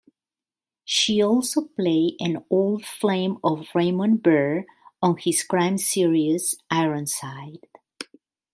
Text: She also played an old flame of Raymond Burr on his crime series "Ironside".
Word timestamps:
She 0.83 1.21
also 1.21 1.61
played 1.67 2.15
an 2.19 2.43
old 2.49 2.83
flame 2.87 3.37
of 3.43 3.67
Raymond 3.75 4.23
Burr 4.23 4.65
on 4.99 5.17
his 5.17 5.43
crime 5.43 5.77
series 5.77 6.55
"Ironside". 6.71 7.67